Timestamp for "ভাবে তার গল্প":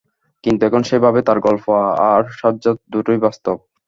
0.99-1.65